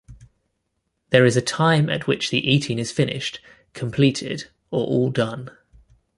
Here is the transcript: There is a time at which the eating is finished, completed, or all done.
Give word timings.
There 1.11 1.27
is 1.27 1.37
a 1.37 1.43
time 1.43 1.87
at 1.87 2.07
which 2.07 2.31
the 2.31 2.39
eating 2.51 2.79
is 2.79 2.91
finished, 2.91 3.39
completed, 3.73 4.45
or 4.71 4.83
all 4.87 5.11
done. 5.11 5.51